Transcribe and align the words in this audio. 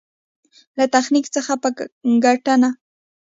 له 0.77 0.85
تخنيک 0.95 1.25
څخه 1.35 1.53
په 1.63 1.69
ګټنه. 2.23 2.69